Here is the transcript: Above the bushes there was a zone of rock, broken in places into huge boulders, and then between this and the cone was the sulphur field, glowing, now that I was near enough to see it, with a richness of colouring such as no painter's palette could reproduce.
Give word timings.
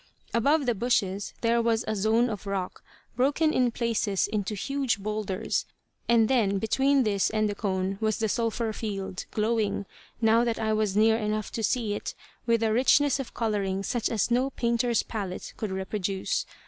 Above 0.33 0.65
the 0.65 0.73
bushes 0.73 1.31
there 1.41 1.61
was 1.61 1.85
a 1.87 1.95
zone 1.95 2.27
of 2.27 2.47
rock, 2.47 2.83
broken 3.15 3.53
in 3.53 3.69
places 3.69 4.25
into 4.27 4.55
huge 4.55 4.97
boulders, 4.97 5.67
and 6.09 6.27
then 6.27 6.57
between 6.57 7.03
this 7.03 7.29
and 7.29 7.47
the 7.47 7.53
cone 7.53 7.99
was 8.01 8.17
the 8.17 8.27
sulphur 8.27 8.73
field, 8.73 9.25
glowing, 9.29 9.85
now 10.19 10.43
that 10.43 10.57
I 10.57 10.73
was 10.73 10.97
near 10.97 11.17
enough 11.17 11.51
to 11.51 11.61
see 11.61 11.93
it, 11.93 12.15
with 12.47 12.63
a 12.63 12.73
richness 12.73 13.19
of 13.19 13.35
colouring 13.35 13.83
such 13.83 14.09
as 14.09 14.31
no 14.31 14.49
painter's 14.49 15.03
palette 15.03 15.53
could 15.55 15.69
reproduce. 15.69 16.47